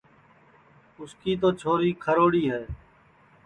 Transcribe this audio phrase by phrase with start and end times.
[0.95, 2.63] جھاپڑِیا چھوری تو کھروڑی ہے